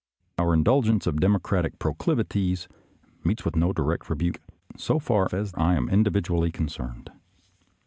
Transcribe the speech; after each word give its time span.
Our 0.39 0.55
indulgence 0.55 1.05
of 1.05 1.19
democratic 1.19 1.77
proclivities 1.77 2.67
meets 3.23 3.45
with 3.45 3.55
no 3.55 3.71
direct 3.71 4.09
rebuke, 4.09 4.41
so 4.75 4.97
far 4.97 5.27
as 5.31 5.53
I 5.53 5.75
am 5.75 5.89
individually 5.89 6.51
concerned. 6.51 7.11